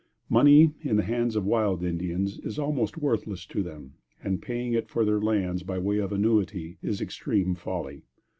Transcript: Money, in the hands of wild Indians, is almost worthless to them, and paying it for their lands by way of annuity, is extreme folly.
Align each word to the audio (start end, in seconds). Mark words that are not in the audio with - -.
Money, 0.29 0.73
in 0.81 0.95
the 0.95 1.03
hands 1.03 1.35
of 1.35 1.45
wild 1.45 1.83
Indians, 1.83 2.39
is 2.39 2.57
almost 2.57 2.97
worthless 2.97 3.45
to 3.45 3.61
them, 3.61 3.93
and 4.23 4.41
paying 4.41 4.73
it 4.73 4.89
for 4.89 5.05
their 5.05 5.21
lands 5.21 5.61
by 5.61 5.77
way 5.77 5.99
of 5.99 6.11
annuity, 6.11 6.79
is 6.81 7.01
extreme 7.01 7.53
folly. 7.53 8.01